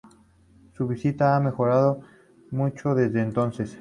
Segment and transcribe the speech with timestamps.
[0.73, 2.01] Su vista ha mejorado
[2.49, 3.69] mucho desde entonces.